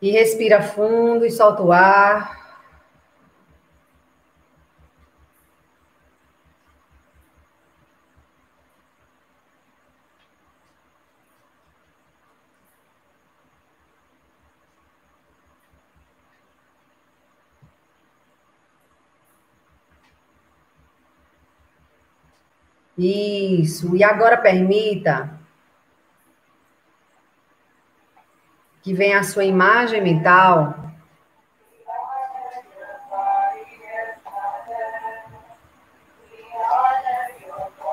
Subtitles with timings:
[0.00, 2.36] E respira fundo e solta o ar.
[22.98, 23.94] Isso.
[23.94, 25.38] E agora permita
[28.86, 30.72] que venha a sua imagem mental.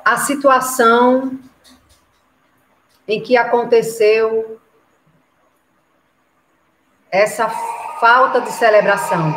[0.06, 1.40] A situação
[3.08, 4.62] em que aconteceu
[7.10, 7.50] essa
[8.00, 9.34] falta de celebração.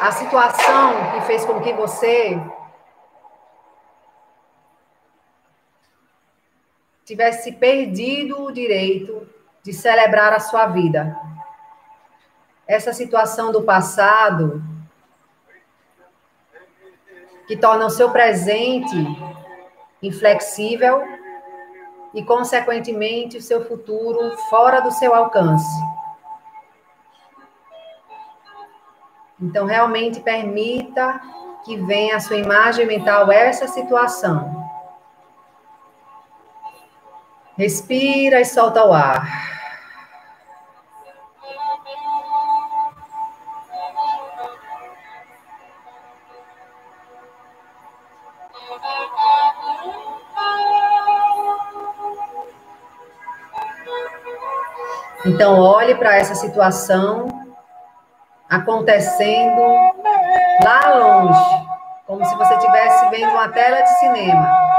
[0.00, 2.36] A situação que fez com que você
[7.04, 11.16] tivesse perdido o direito de celebrar a sua vida.
[12.66, 14.62] Essa situação do passado
[17.46, 18.96] que torna o seu presente
[20.02, 21.02] inflexível
[22.14, 25.68] e, consequentemente, o seu futuro fora do seu alcance.
[29.40, 31.20] Então, realmente permita
[31.64, 34.59] que venha a sua imagem mental essa situação.
[37.60, 39.22] Respira e solta o ar.
[55.26, 57.28] Então, olhe para essa situação
[58.48, 59.60] acontecendo
[60.64, 61.66] lá longe,
[62.06, 64.69] como se você estivesse vendo uma tela de cinema.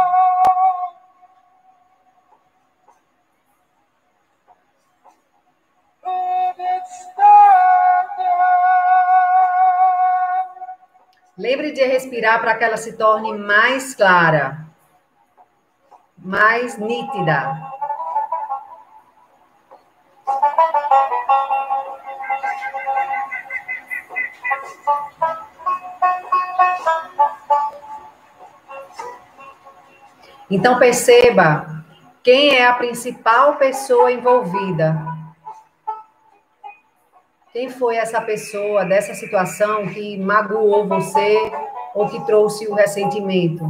[11.42, 14.60] Lembre de respirar para que ela se torne mais clara,
[16.16, 17.60] mais nítida.
[30.48, 31.84] Então perceba
[32.22, 35.11] quem é a principal pessoa envolvida
[37.54, 41.52] quem foi essa pessoa dessa situação que magoou você
[41.94, 43.66] ou que trouxe o ressentimento?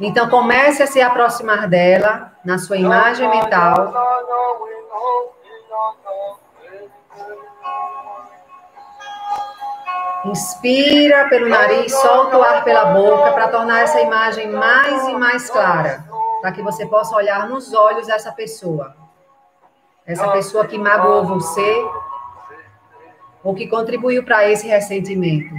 [0.00, 3.92] Então comece a se aproximar dela na sua imagem mental.
[10.24, 15.50] Inspira pelo nariz, solta o ar pela boca para tornar essa imagem mais e mais
[15.50, 16.04] clara,
[16.40, 18.96] para que você possa olhar nos olhos dessa pessoa.
[20.06, 21.84] Essa pessoa que magoou você
[23.42, 25.54] ou que contribuiu para esse ressentimento.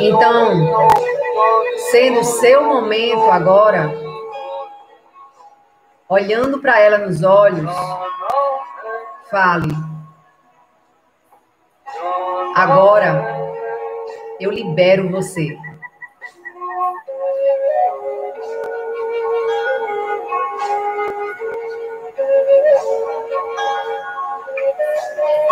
[0.00, 0.88] Então,
[1.90, 3.90] sendo seu momento agora,
[6.08, 7.70] olhando para ela nos olhos,
[9.30, 9.72] fale.
[12.54, 13.24] Agora,
[14.40, 15.56] eu libero você.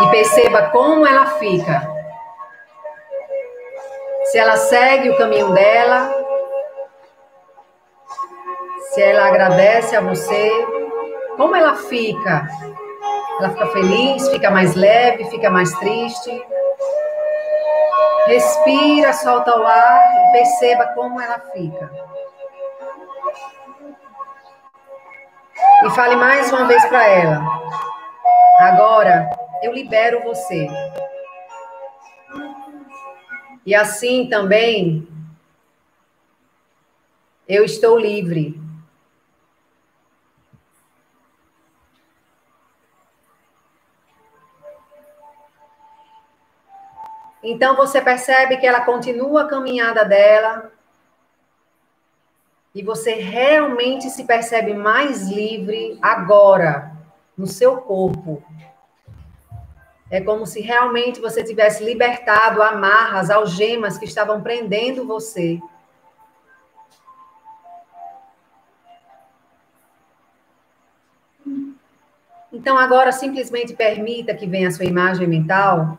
[0.01, 1.89] E perceba como ela fica.
[4.25, 6.11] Se ela segue o caminho dela,
[8.91, 10.51] se ela agradece a você,
[11.37, 12.49] como ela fica?
[13.39, 16.45] Ela fica feliz, fica mais leve, fica mais triste.
[18.27, 21.91] Respira, solta o ar e perceba como ela fica.
[25.85, 27.41] E fale mais uma vez para ela.
[28.59, 29.29] Agora,
[29.63, 30.69] eu libero você.
[33.65, 35.09] E assim também,
[37.49, 38.61] eu estou livre.
[47.43, 50.73] Então você percebe que ela continua a caminhada dela
[52.75, 56.93] e você realmente se percebe mais livre agora
[57.39, 58.43] no seu corpo.
[60.11, 65.61] É como se realmente você tivesse libertado amarras, algemas que estavam prendendo você.
[72.53, 75.99] Então, agora simplesmente permita que venha a sua imagem mental,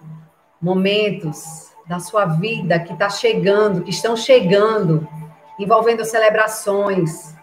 [0.62, 5.08] momentos da sua vida que está chegando, que estão chegando,
[5.60, 7.36] envolvendo celebrações,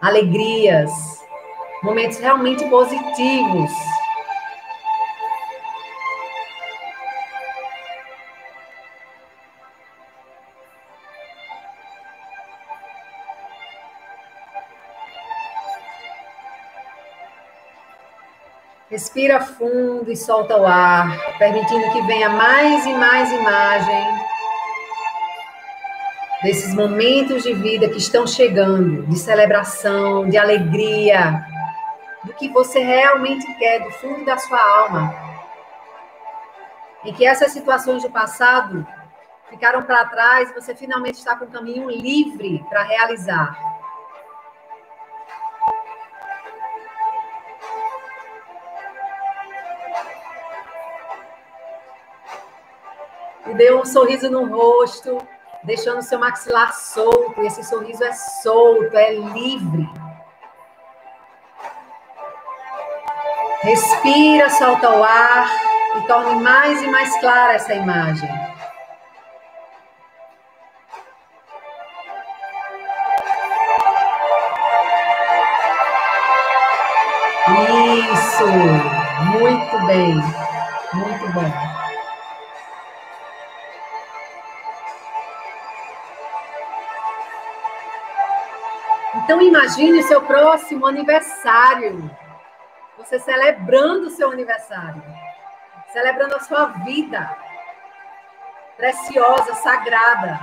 [0.00, 0.90] alegrias,
[1.82, 3.70] momentos realmente positivos.
[18.94, 24.18] Respira fundo e solta o ar, permitindo que venha mais e mais imagem
[26.44, 31.44] desses momentos de vida que estão chegando, de celebração, de alegria,
[32.22, 35.12] do que você realmente quer do fundo da sua alma.
[37.04, 38.86] E que essas situações do passado
[39.50, 43.73] ficaram para trás e você finalmente está com o caminho livre para realizar.
[53.52, 55.18] Dê um sorriso no rosto,
[55.62, 57.42] deixando seu maxilar solto.
[57.42, 59.88] Esse sorriso é solto, é livre.
[63.62, 65.48] Respira, solta o ar
[65.96, 68.28] e torne mais e mais clara essa imagem.
[78.12, 78.46] Isso,
[79.38, 80.14] muito bem,
[80.92, 81.83] muito bom.
[89.16, 92.10] Então imagine seu próximo aniversário.
[92.98, 95.02] Você celebrando o seu aniversário.
[95.92, 97.36] Celebrando a sua vida.
[98.76, 100.40] Preciosa, sagrada.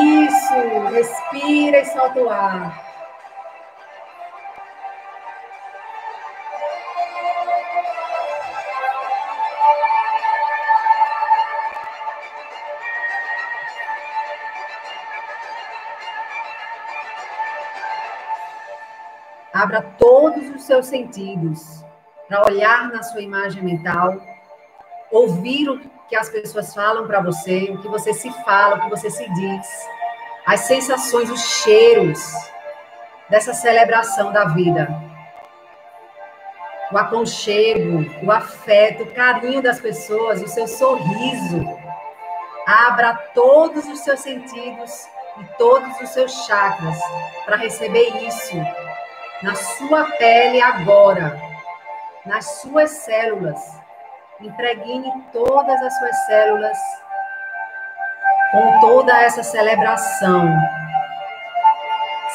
[0.00, 2.89] Isso, respira e solta o ar.
[19.60, 21.84] Abra todos os seus sentidos
[22.26, 24.16] para olhar na sua imagem mental,
[25.12, 25.78] ouvir o
[26.08, 29.28] que as pessoas falam para você, o que você se fala, o que você se
[29.34, 29.68] diz,
[30.46, 32.32] as sensações, os cheiros
[33.28, 34.88] dessa celebração da vida.
[36.90, 41.66] O aconchego, o afeto, o carinho das pessoas, o seu sorriso.
[42.66, 45.06] Abra todos os seus sentidos
[45.38, 46.98] e todos os seus chakras
[47.44, 48.56] para receber isso
[49.42, 51.40] na sua pele agora,
[52.26, 53.58] nas suas células.
[54.40, 56.78] Impregne todas as suas células
[58.52, 60.48] com toda essa celebração,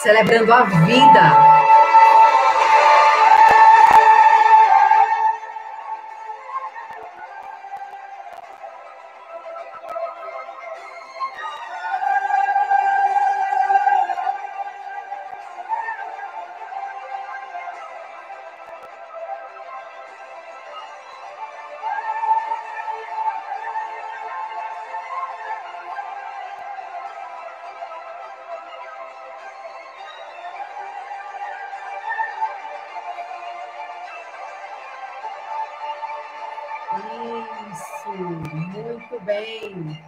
[0.02, 1.55] celebrando a vida
[38.07, 40.04] Muito bem.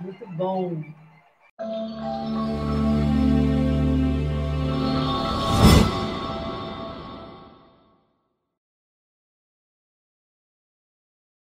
[0.00, 0.82] Muito bom.